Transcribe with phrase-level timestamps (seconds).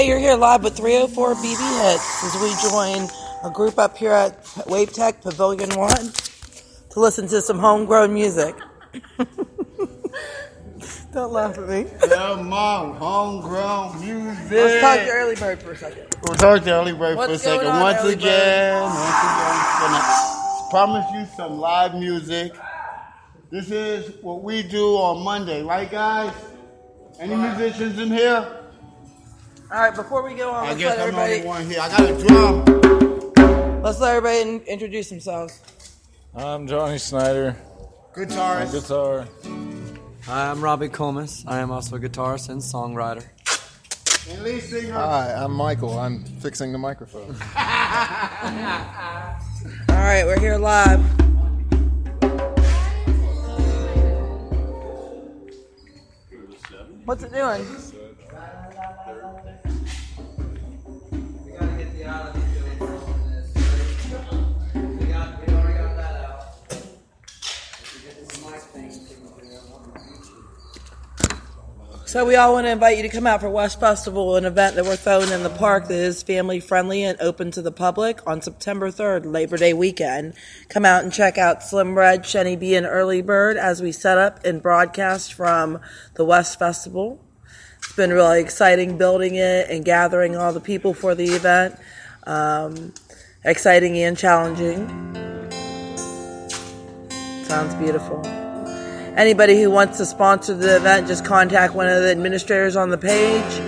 [0.00, 3.06] Hey, you're here live with 304 BB Hits as we join
[3.44, 4.34] a group up here at
[4.66, 5.90] Wave Tech Pavilion 1
[6.92, 8.56] to listen to some homegrown music.
[11.12, 11.84] Don't laugh at me.
[12.00, 14.50] Come on, homegrown music.
[14.50, 16.06] Let's talk to Early Bird for a second.
[16.22, 17.66] We'll talk to Early Bird for a second.
[17.66, 22.52] on, once again, once again, gonna promise you some live music.
[23.50, 26.32] This is what we do on Monday, right, guys?
[27.18, 28.59] Any musicians in here?
[29.72, 31.70] All right, before we go on, I let's guess let I'm the only everybody one
[31.70, 31.80] here.
[31.80, 35.60] I got a drum, let's let everybody in- introduce themselves.
[36.34, 37.56] I'm Johnny Snyder,
[38.14, 38.72] guitarist.
[38.72, 39.28] guitar.
[40.24, 41.44] Hi, I'm Robbie Comas.
[41.46, 43.24] I am also a guitarist and songwriter.
[44.28, 44.92] and lead singer.
[44.92, 45.96] Hi, I'm Michael.
[45.98, 47.30] I'm fixing the microphone.
[49.88, 51.00] All right, we're here live.
[57.04, 57.66] What's it doing?
[72.10, 74.74] So we all want to invite you to come out for West Festival, an event
[74.74, 78.18] that we're throwing in the park that is family friendly and open to the public
[78.26, 80.34] on September 3rd, Labor Day weekend.
[80.68, 84.18] Come out and check out Slim Red, Shenny B, and Early Bird as we set
[84.18, 85.78] up and broadcast from
[86.14, 87.24] the West Festival.
[87.76, 91.78] It's been really exciting building it and gathering all the people for the event.
[92.24, 92.92] Um,
[93.44, 94.88] exciting and challenging.
[97.44, 98.39] Sounds beautiful.
[99.16, 102.98] Anybody who wants to sponsor the event, just contact one of the administrators on the
[102.98, 103.60] page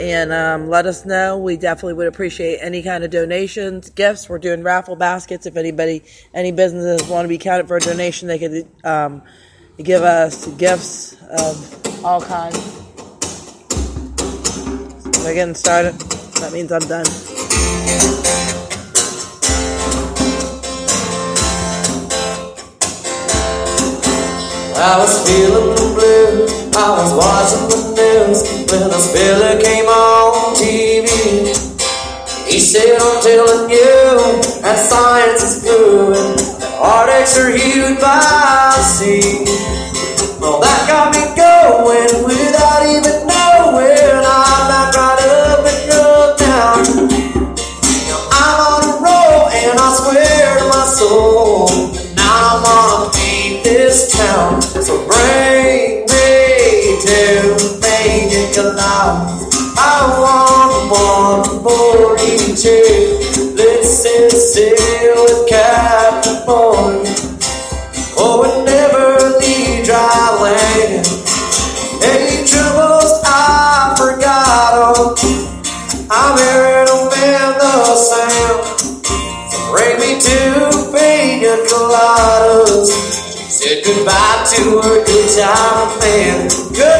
[0.00, 1.38] and um, let us know.
[1.38, 4.28] We definitely would appreciate any kind of donations, gifts.
[4.28, 5.46] We're doing raffle baskets.
[5.46, 9.22] If anybody, any businesses want to be counted for a donation, they could um,
[9.82, 12.56] give us gifts of all kinds.
[15.24, 15.94] We're getting started.
[15.94, 18.63] That means I'm done.
[24.84, 26.76] I was feeling the blues.
[26.76, 31.08] I was watching the news when the spiller came on TV.
[32.44, 39.48] He said, I'm telling you that science is proving that heartaches are healed by sea.
[40.38, 41.23] Well, that got me
[59.76, 62.64] I want one for each.
[63.54, 67.06] Let's sit still with Captain Morgan.
[68.16, 71.06] Oh, and never leave dry land.
[72.02, 75.14] Any troubles I forgot oh,
[76.10, 78.64] I'm hearing a man the sound.
[79.50, 80.40] So bring me to
[80.92, 82.90] Pina Coladas.
[83.50, 86.48] Said goodbye to her good time man.
[86.74, 86.93] Goodbye.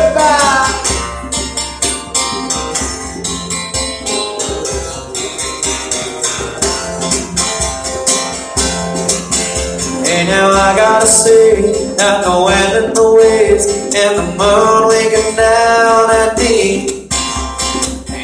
[10.27, 16.09] Now I gotta say that the wind and the waves and the moon winking down
[16.11, 17.05] at me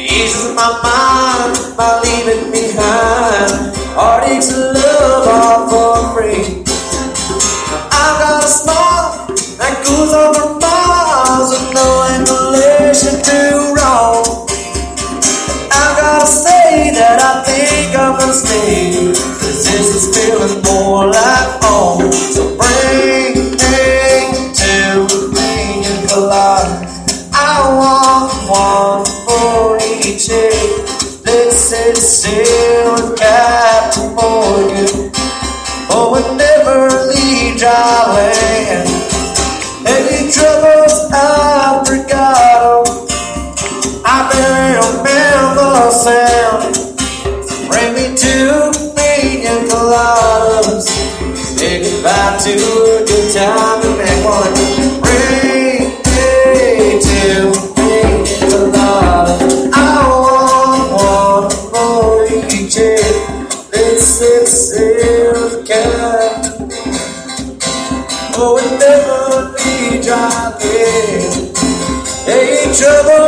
[0.09, 6.65] eases my mind by leaving behind heartaches and love all for free.
[7.93, 9.29] I've got a smile
[9.61, 11.87] that goes over miles with no
[12.17, 14.25] inclination to wrong.
[15.69, 18.17] I've gotta say that I think I'm.
[18.17, 20.63] Cause this is feeling
[31.71, 35.09] Sit still with Captain Morgan.
[35.87, 38.89] Oh, and never leave dry land.
[39.87, 40.80] Any troubles
[64.21, 66.69] Let's sit still, Captain.
[68.35, 70.51] Oh, and never be dry
[72.25, 73.20] land.